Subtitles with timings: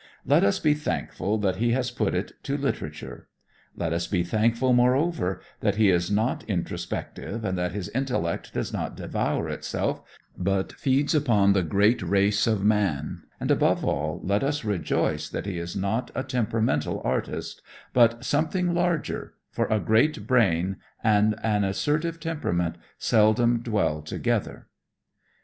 [0.25, 3.27] Let us be thankful that he has put it to literature.
[3.75, 8.73] Let us be thankful, moreover, that he is not introspective and that his intellect does
[8.73, 10.01] not devour itself,
[10.35, 15.45] but feeds upon the great race of man, and, above all, let us rejoice that
[15.45, 17.61] he is not a "temperamental" artist,
[17.93, 24.65] but something larger, for a great brain and an assertive temperament seldom dwell together.